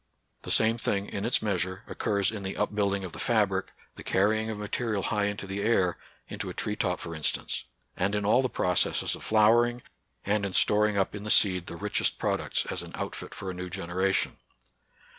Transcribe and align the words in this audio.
The 0.41 0.49
same 0.49 0.79
thing 0.79 1.09
in 1.09 1.25
its 1.25 1.43
measure 1.43 1.83
occurs 1.85 2.31
in 2.31 2.41
the 2.41 2.57
upbuilding 2.57 3.03
of 3.03 3.11
the 3.11 3.19
fabric, 3.19 3.71
the 3.97 4.03
car 4.03 4.29
rying 4.29 4.49
of 4.49 4.57
material 4.57 5.03
high 5.03 5.25
into 5.25 5.45
the 5.45 5.61
air,— 5.61 5.95
into 6.27 6.49
a 6.49 6.55
tree 6.55 6.75
top, 6.75 6.99
for 6.99 7.13
instance; 7.13 7.65
and 7.95 8.15
in 8.15 8.25
all 8.25 8.41
the 8.41 8.49
processes 8.49 9.13
of 9.13 9.23
flowering, 9.23 9.83
and 10.25 10.43
in 10.43 10.53
storing 10.55 10.97
up 10.97 11.13
in 11.13 11.23
the 11.23 11.29
seed 11.29 11.67
the 11.67 11.75
richest 11.75 12.17
products 12.17 12.65
as 12.65 12.81
an 12.81 12.93
outfit 12.95 13.35
for 13.35 13.51
a 13.51 13.53
new 13.53 13.69
genera 13.69 14.11
tion. 14.11 14.37